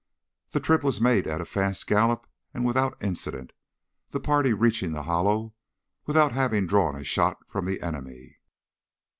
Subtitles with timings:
[0.49, 3.51] The trip was made at a fast gallop and without incident,
[4.09, 5.53] the party reaching the hollow
[6.07, 8.39] without having drawn a shot from the enemy.